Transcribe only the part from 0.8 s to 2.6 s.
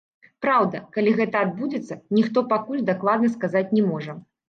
калі гэта адбудзецца, ніхто